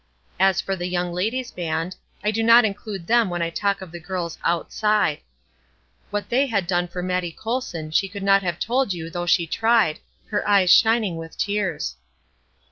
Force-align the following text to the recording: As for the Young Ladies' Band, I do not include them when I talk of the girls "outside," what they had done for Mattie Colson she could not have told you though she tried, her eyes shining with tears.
As 0.39 0.59
for 0.61 0.75
the 0.75 0.87
Young 0.87 1.13
Ladies' 1.13 1.51
Band, 1.51 1.95
I 2.23 2.31
do 2.31 2.41
not 2.41 2.65
include 2.65 3.05
them 3.05 3.29
when 3.29 3.43
I 3.43 3.51
talk 3.51 3.83
of 3.83 3.91
the 3.91 3.99
girls 3.99 4.39
"outside," 4.43 5.19
what 6.09 6.29
they 6.29 6.47
had 6.47 6.65
done 6.65 6.87
for 6.87 7.03
Mattie 7.03 7.31
Colson 7.31 7.91
she 7.91 8.09
could 8.09 8.23
not 8.23 8.41
have 8.41 8.57
told 8.59 8.93
you 8.93 9.11
though 9.11 9.27
she 9.27 9.45
tried, 9.45 9.99
her 10.31 10.41
eyes 10.49 10.71
shining 10.73 11.17
with 11.17 11.37
tears. 11.37 11.97